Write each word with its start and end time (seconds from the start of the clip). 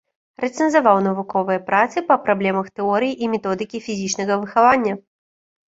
Рэцэнзаваў 0.43 1.01
навуковыя 1.07 1.59
працы 1.69 1.97
па 2.09 2.19
праблемах 2.25 2.73
тэорыі 2.81 3.13
і 3.27 3.33
методыкі 3.35 3.77
фізічнага 3.91 4.33
выхавання. 4.45 4.93